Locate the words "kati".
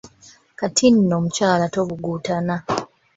0.59-0.85